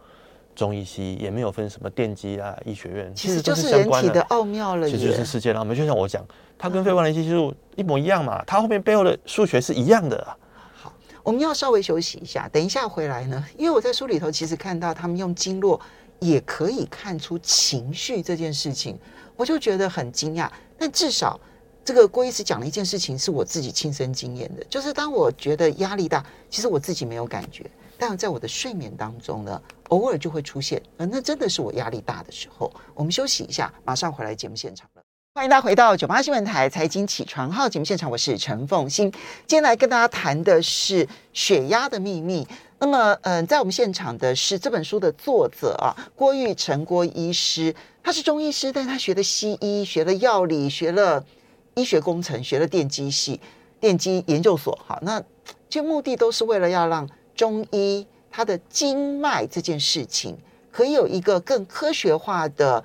[0.55, 5.75] 中医西医也没有分什么电机啊，医学院其实就是人体的奥妙了，其实就是世界的奥妙。
[5.75, 6.23] 就像我讲，
[6.59, 10.37] 它跟肺关联性技术一模一样嘛，它后面背后的数学是一样的啊。
[10.75, 15.81] 好，我们要稍微休息一下，等一下回来呢，因为我在书里头其实看到他们用经络
[16.21, 18.99] 也可以看出情绪这件事情，
[19.37, 20.51] 我就觉得很惊讶。
[20.79, 21.41] 但至少
[21.85, 27.69] 这个郭医师讲了一件事情是我自己亲身经验的，就是当我觉得压力大，其实我自己没有感觉。
[27.99, 32.73] 但在我的睡眠当中呢，偶尔就会出现，呃，那真的是我压力大的时候。
[32.95, 35.03] 我们休息一下，马上回来节目现场了。
[35.35, 39.11] 欢迎大家回到九八新闻台财经起床号节目现场，我是陈凤欣。
[39.47, 42.47] 今天来跟大家谈的是血压的秘密。
[42.79, 51.25] 那么，嗯、在我们现场的是这本书的作者啊，郭玉成郭医师，他是中医师，但他学的西医，学了药理，学了
[51.75, 53.41] 医学工程，学了电机系、
[53.79, 54.79] 电机研究所。
[54.87, 55.23] 好，那
[55.69, 57.09] 这目的都是为了要让。
[57.35, 60.37] 中医它的经脉这件事情，
[60.71, 62.85] 可以有一个更科学化的，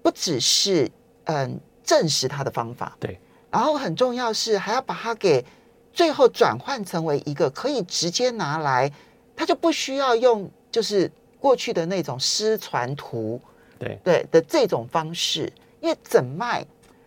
[0.00, 0.88] 不只是
[1.24, 3.18] 嗯证实它的方法，对，
[3.50, 5.44] 然后很重要是还要把它给
[5.92, 8.90] 最后转换成为一个可以直接拿来，
[9.34, 13.40] 它就不需要用就是过去的那种失传图，
[13.76, 16.64] 对对的这种方式，因为诊脉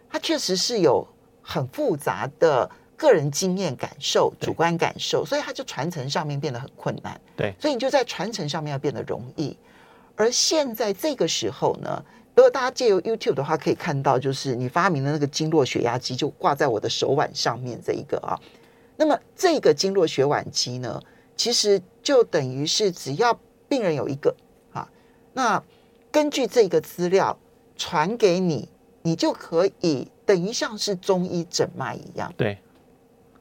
[0.10, 1.08] 它确实是有
[1.42, 2.70] 很复杂的。
[3.00, 7.22] 个人经验感受、主观感受，所以它就传承上面变得很困难。
[7.36, 9.56] 对，所以你就在传承上面要变得容易。
[10.16, 18.34] 而现在这个时候呢，如果大家借由 YouTube 的话，可以看到，就是你发明的那个经络血压机就挂在我的手腕上面这一个啊。
[18.96, 21.00] 那么这个经络血腕机呢，
[21.36, 23.40] 其实就等于是只要
[23.70, 24.36] 病人有一个
[24.74, 24.90] 啊，
[25.34, 25.64] 那
[26.12, 27.38] 根据这个资料
[27.76, 28.68] 传给你，
[29.08, 32.30] 你就可以等于像是中医诊脉一样。
[32.36, 32.58] 对。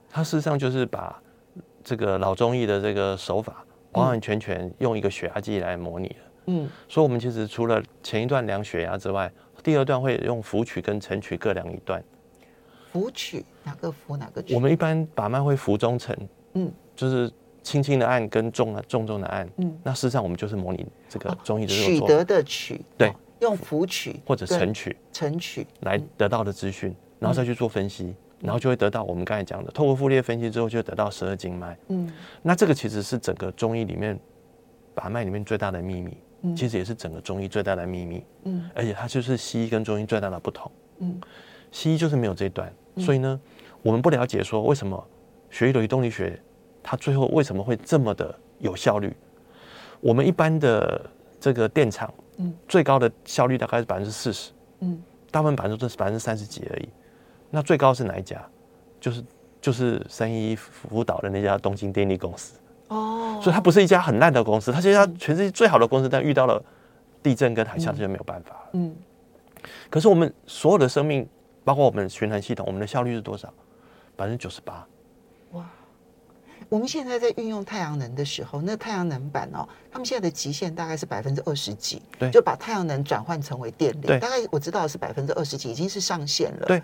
[0.08, 1.20] 它事实上就是把
[1.82, 6.16] 这个老中医的这个手法完完全全用一个血压计来模拟了。
[6.46, 9.28] 嗯，所以我们其实除了前一段量血压之外，
[9.64, 12.00] 第二段会用浮取跟沉取各量一段。
[12.92, 14.54] 浮取哪个浮哪个取？
[14.54, 16.16] 我们一般把脉会浮中沉，
[16.54, 17.28] 嗯，就是
[17.64, 19.46] 轻轻的按跟重的重重的按。
[19.58, 23.12] 嗯，那事实上我们就是模拟这个中医的取得的取，对，
[23.46, 28.14] 用谱曲或者成曲、成曲来得到的资讯，然后再去做分析。
[28.38, 31.76] 然后就会得到我们刚才讲的，透过傅立叶分析之后，就会得到十二经脉。
[31.88, 34.16] 嗯，那这个其实是整个中医里面
[34.94, 38.22] 把脉里面最大的秘密，嗯，其实也是整个中医最大的秘密。
[38.44, 40.70] 嗯，而且它就是西医跟中医最大的不同。
[40.98, 41.18] 嗯，
[41.72, 43.40] 西医就是没有这一段，所以呢，
[43.82, 45.02] 我们不了解说为什么
[45.50, 46.38] 血液流动力学
[46.82, 49.16] 它最后为什么会这么的有效率。
[49.98, 56.88] 我们一般的这个电厂，嗯，最高的效率大概是百分之四十，嗯，大部分百分之都是百分之三十几而已。
[57.50, 58.44] 那最高是哪一家？
[59.00, 59.24] 就是
[59.60, 66.62] 就是三一福岛的那家东京电力公司哦，所以它不是一家很烂的公司，它是一家全世界最好的公司，但遇到了
[67.22, 68.70] 地震跟海啸，就没有办法了。
[68.72, 68.94] 嗯，
[69.90, 71.28] 可是我们所有的生命，
[71.64, 73.52] 包括我们循环系统，我们的效率是多少？
[74.16, 74.86] 百分之九十八。
[76.70, 76.76] 哇！
[76.76, 86.66] 我们现在在运用太阳能的时候，那太阳能板哦，他们现在的极限大概是百分之二十几，对，就把太阳能转换成为电力，大概我知道是百分之二十几，已经是上限了。
[86.66, 86.82] 对。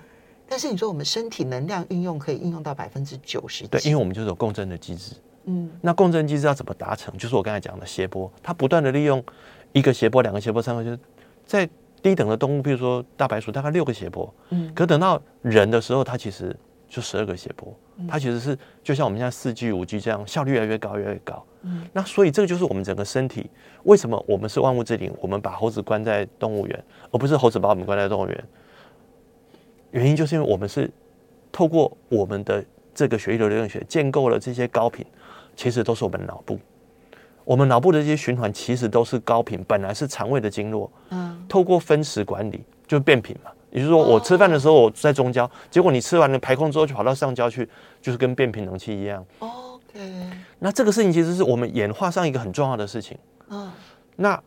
[0.49, 3.67] 但是你说我们身体能量运用可以运用到百分之九十？
[3.69, 5.15] 对，因为我们就是有共振的机制。
[5.45, 7.17] 嗯，那共振机制要怎么达成？
[7.17, 9.25] 就是我刚才讲的谐波，它不断的利用
[9.73, 10.99] 一个谐波、两个谐波、三个，就是
[11.47, 11.67] 在
[12.03, 14.33] 低等的动物，比如说大白鼠，大概六个谐波。
[14.51, 16.55] 嗯，可等到人的时候，它其实
[16.93, 17.75] 就十二个谐波。
[18.07, 21.43] 它其实是就像我们现在四 G、五 G 这样，效率越来越高，越来越高。
[21.63, 23.49] 嗯，那所以这个就是我们整个身体
[23.85, 25.11] 为什么我们是万物之灵？
[25.19, 28.45] 我们把猴子关在动物园，而不是猴子把我们关在动物园。
[29.93, 30.91] 原因就是因为我们是
[31.51, 32.63] 透过我们的
[32.95, 35.07] 这个血液流动学建构了这些高频，
[35.57, 36.59] 其实都是我们脑部，
[37.45, 43.51] 我们脑部的这些循环其实都是高频，本来是肠胃的经络，嗯，透过分时管理就变频嘛。
[43.73, 47.69] 也就是说，我吃饭的时候我在中焦，结果你吃完了排空之后就跑到上焦去，
[48.01, 49.25] 就是跟变频容器一样。
[49.39, 53.19] OK，那这个事情其实是我们演化上一个很重要的事情。
[53.49, 53.73] 嗯，
[54.17, 54.41] 那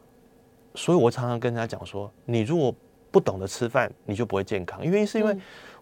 [0.75, 2.73] 所以我常常跟大家讲说，你如果
[3.11, 4.85] 不懂得吃饭，你就不会健康。
[4.85, 5.35] 因为是因为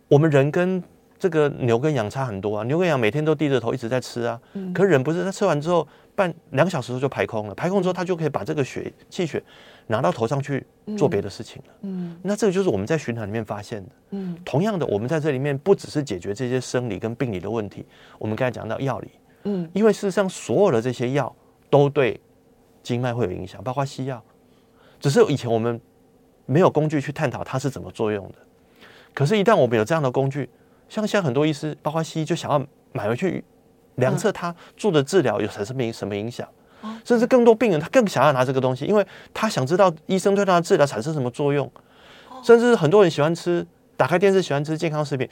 [0.07, 0.81] 我们人跟
[1.19, 9.41] 这个牛跟羊差很多啊，牛跟羊每天都低着头一直在吃啊，嗯、可是人不是，他吃完之后半两个小时就排空了，排空之后他就可以把这个血气血
[9.87, 10.65] 拿到头上去
[10.97, 11.73] 做别的事情了。
[11.81, 12.19] 嗯，嗯。
[12.23, 13.89] 那这个就是我们在循环里面发现的。
[14.11, 17.85] 嗯，同样的，我们在这里面不只是解决这些生理跟病理的问题，
[18.19, 19.09] 我们刚才讲到药理，
[19.43, 21.35] 嗯，因为事实上所有的这些药
[21.69, 22.19] 都对
[22.81, 24.23] 经脉会有影响，包括西药，
[24.99, 25.79] 只是以前我们
[26.45, 28.35] 没有工具去探讨它是怎么作用的，
[29.13, 30.49] 可是，一旦我们有这样的工具。
[30.89, 33.43] 像现在很多医师，包括西医，就想要买回去
[33.95, 36.47] 量测他做的治疗有产生什么影响，
[37.03, 41.69] 甚至更多病人他更想要拿这个东西，因为他想知道医生对他的治疗产生什么作用。
[42.43, 43.65] 甚至很多人喜欢吃，
[43.95, 45.27] 打开电视喜欢吃健康食品，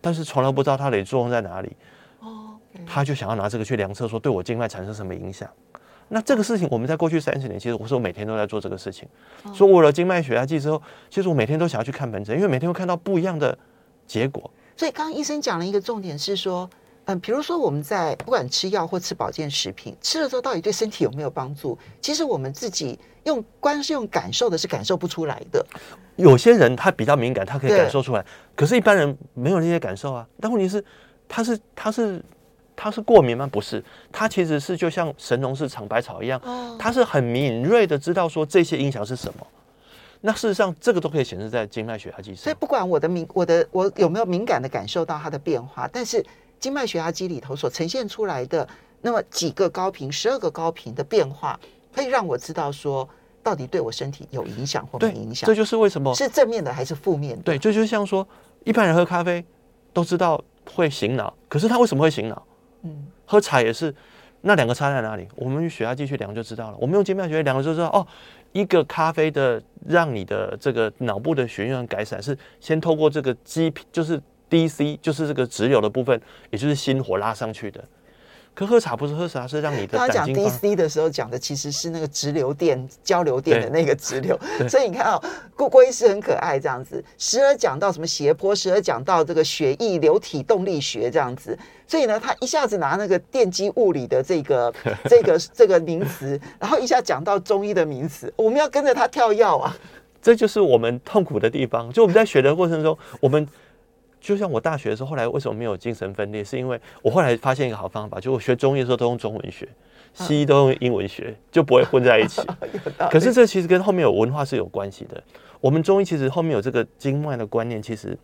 [0.00, 1.76] 但是从来不知道它的作用在哪里。
[2.86, 5.48] 他就想要拿这个去量测，说对我静脉产生什么影响。
[6.08, 9.08] 那这个事情我们在过去三十年，其实我说我每天都在做这个事情。
[9.52, 10.80] 所以我有静脉血压计之后，
[11.10, 13.56] 其实我每天都想要去看门诊，因为每天会看到不一样的
[14.06, 14.50] 结果。
[14.76, 16.68] 所以刚刚医生讲了一个重点是说，
[17.08, 21.76] 嗯，比如说我们在不管吃药或吃保健食品，吃了之后到底对身体有没有帮助？
[22.02, 25.64] 其实我们自己用光是用感受的是感受不出来的。
[26.16, 28.22] 有些人他比较敏感，他可以感受出来，
[28.54, 30.28] 可是一般人没有那些感受啊。
[30.38, 30.84] 但问题是，
[31.26, 32.22] 他是他是
[32.76, 33.48] 他是过敏吗？
[33.50, 36.38] 不是，他其实是就像神农氏尝百草一样，
[36.78, 39.46] 他是很敏锐的知道说这些影响是什么。
[40.20, 42.44] 那事实上，这个都可以显示在经脉血压计上。
[42.44, 46.22] 所以不管我的敏，我的我有没有敏感的感受到它的变化，但是
[46.58, 48.66] 经脉血压机里头所呈现出来的
[49.00, 51.58] 那么几个高频、十二个高频的变化，
[51.94, 53.08] 可以让我知道说，
[53.42, 55.46] 到底对我身体有影响或没影响。
[55.46, 57.42] 这就是为什么是正面的还是负面的？
[57.42, 58.26] 对，这就像说，
[58.64, 59.44] 一般人喝咖啡
[59.92, 60.42] 都知道
[60.72, 62.42] 会醒脑，可是他为什么会醒脑？
[62.82, 63.94] 嗯，喝茶也是，
[64.40, 65.26] 那两个差在哪里？
[65.36, 66.76] 我们用血压计去量就知道了。
[66.80, 68.06] 我们用经脉血压量就知道哦。
[68.52, 77.82] 一个咖啡的让你的这个脑部的血运改善，是先透过这个 G，就是 DC，就是这个直流的部分，也就是心火拉上去的。
[78.54, 79.96] 可喝茶不是喝茶，是让你的。
[79.96, 84.36] 他讲 DC 的时候讲的其实是那个直流电交流电的那个直流，
[84.68, 91.56] 所以你看啊、哦，郭郭医师很可爱这样子，时而讲到什么斜坡，时而讲到这个血液流体动力学这样子，
[91.86, 94.74] 所以呢，他一下子拿那个电机物理的这个
[95.08, 99.76] 这个这个名词，然后一下讲到中医的名词，我们要跟着他跳药啊，
[100.20, 101.92] 这就是我们痛苦的地方。
[101.92, 103.46] 就我们在学的过程中，我们。
[104.20, 106.42] 就像我大学的时候，后来为什么没有精神分裂？
[106.42, 109.68] 是因为我后来发现一个好方法，就我学中医的时候都用中文学，
[110.14, 112.42] 西医都用英文学，就不会混在一起。
[113.10, 115.22] 可是这其实跟后面有文化是有关系的。
[115.60, 118.16] 我们中医其实后面有这个经脉的观念，其实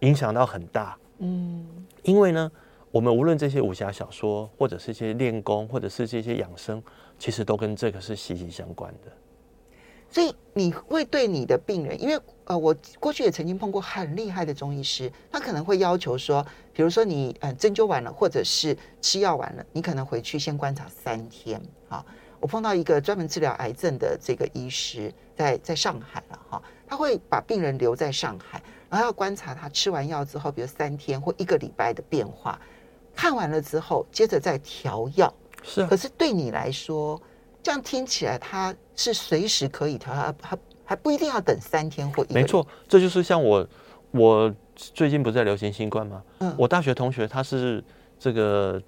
[0.00, 0.96] 影响到很大。
[1.18, 1.66] 嗯，
[2.02, 2.50] 因为呢，
[2.90, 6.82] 我们无论这些武侠小说，或者是一些练功，或者是这些养生，
[7.18, 9.10] 其实都跟这个是息息相关的。
[10.10, 21.60] 所以你会对你的病人，因为呃，我过去也曾经碰过很厉害的中医师，他可能会要求说，比如说你呃针灸完了，或者是吃药完了，你可能回去先观察三天。
[21.90, 22.02] 啊，
[22.40, 32.58] 我碰到一个专门治疗癌症的这个医师，在在上海了哈，他会把病人留在上海，然后要观察他吃完药之后，比如三天或一个礼拜的变化，
[33.14, 35.32] 看完了之后，接着再调药。
[35.62, 37.20] 是啊，可是对你来说。
[37.68, 42.34] 这样听起来，他是随时可以调，还还还不一定要等三天或一个。
[42.34, 43.68] 没错，这就是像我，
[44.10, 46.22] 我最近不是在流行新冠吗？
[46.38, 47.84] 嗯，我大学同学他是
[48.18, 48.80] 这个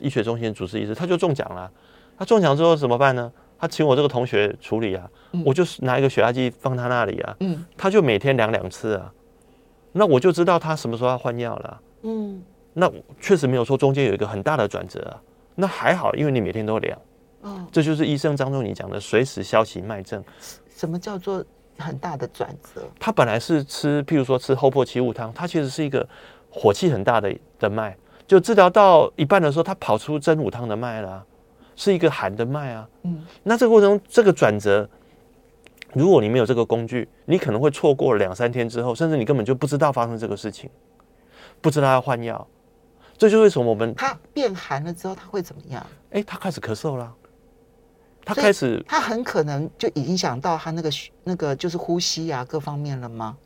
[0.00, 1.72] 医学中心的主治医师，他就中奖了。
[2.18, 3.32] 他中奖之后怎么办呢？
[3.58, 9.10] 他请我这个同学处理啊，嗯、我就拿一个血压计放他那里啊，嗯，他就每天量两次啊，
[9.92, 11.80] 那我就知道他什么时候要换药了。
[12.02, 12.42] 嗯，
[12.74, 15.16] 那确实没有说中间有一个很大的转折啊，
[15.54, 17.00] 那还好，因为你每天都量。
[17.72, 20.22] 这就是医生张仲你讲的随时消其脉症。
[20.76, 21.44] 什么叫做
[21.78, 22.82] 很大的转折？
[22.98, 26.06] 他本来是吃，譬如说吃后破七物汤，他其实是一个
[26.50, 31.24] 火气很大的的脉，就治疗到一半的时候，他跑出真武汤的脉了，
[31.74, 32.88] 是一个寒的脉啊。
[33.02, 34.88] 嗯，那这个过程中这个转折，
[35.92, 40.68] 如果你没有这个工具，你可能会错过两三天之后，甚至你根本就不知道发生这个事情，
[41.60, 42.46] 不知道要换药。
[43.18, 45.86] 这就是为什么我们他变寒了之后他会怎么样？
[46.10, 47.14] 哎，他开始咳嗽了。
[48.26, 50.90] 他开始，他很可能就影响到他那个
[51.22, 53.36] 那个就是呼吸啊各方面了吗？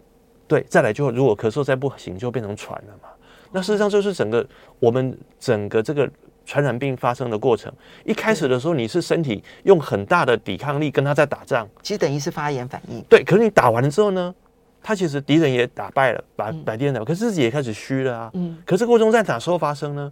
[0.49, 3.11] 对，再来就如果咳嗽再不行，就变成喘了嘛。
[3.53, 4.45] 那事实上就是整个
[4.79, 6.11] 我们整个这个
[6.47, 7.71] 传染病发生的过程，
[8.05, 13.05] 一开始的时候你是身体用很大的抵抗力跟他在打仗，其实等于是发炎反应。
[13.09, 14.35] 对，可是你打完了之后呢，
[14.83, 18.31] 他其实敌人也打败了，把把敌人打，可是自己也开始虚了啊。
[18.33, 18.57] 嗯。
[18.65, 20.11] 可是这个过程中在哪时候发生呢？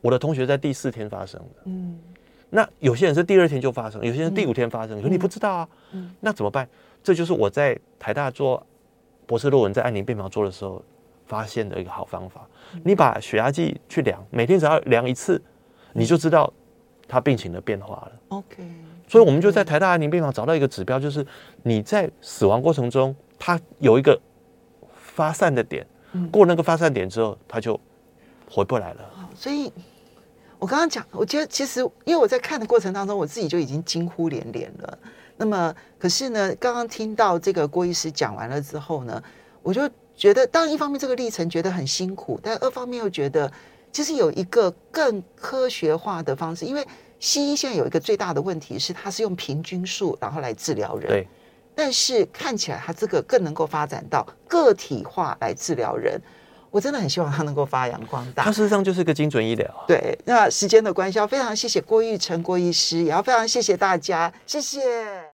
[0.00, 1.62] 我的同学在第四天发生的。
[1.66, 1.98] 嗯。
[2.50, 5.68] 那有些人是第二天就发生，有些人第五天发生，嗯、可你不知道啊。
[6.20, 6.68] 那怎么办？
[7.02, 8.64] 这就是我在台大做
[9.26, 10.82] 博士论文，在安宁病房做的时候
[11.26, 12.46] 发现的一个好方法。
[12.82, 15.40] 你把血压计去量，每天只要量一次，
[15.92, 16.52] 你就知道
[17.06, 18.12] 他病情的变化了。
[18.28, 18.62] OK，
[19.06, 21.26] 所以我们就在台大安宁病房找到一个指标，就是
[21.62, 24.18] 你在死亡过程中，他有一个
[24.92, 25.86] 发散的点，
[26.30, 27.78] 过那个发散点之后，他就
[28.50, 29.00] 回不来了。
[29.34, 29.72] 所以，
[30.58, 34.98] 我刚刚讲，我觉得其实因为我在看的过程当中，我自己就已经惊呼连连了。
[35.36, 39.22] 那么，可是呢，刚刚听到这个郭医师讲完了之后呢，
[39.62, 43.50] 我就觉得，当然一方面这个历程觉得很辛苦，但二方面又觉得，
[43.92, 46.64] 其实有一个更科学化的方式。
[46.64, 46.84] 因为
[47.20, 51.06] 西医现在有一个最大的问题是，它是用平均数然后来治疗人。
[51.06, 51.28] 对。
[51.72, 56.20] 但是看起来它这个更能够发展到个体化来治疗人。
[56.70, 58.44] 我真的很希望它能够发扬光大。
[58.44, 59.84] 它事实上就是个精准医疗。
[59.86, 60.18] 对。
[60.24, 64.80] 那时间的关系，要非常谢谢郭玉成郭医师，也要非常谢谢大家，谢谢。